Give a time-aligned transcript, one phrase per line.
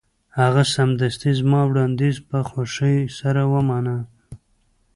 [0.39, 3.97] هغه سمدستي زما وړاندیز په خوښۍ سره ومانه